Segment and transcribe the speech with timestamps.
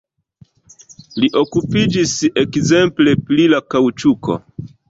[1.23, 2.15] Li okupiĝis
[2.47, 4.43] ekzemple pri la kaŭĉuko.